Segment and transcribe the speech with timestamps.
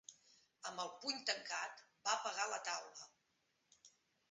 [0.69, 3.09] Amb el puny tancat, va pegar la taula.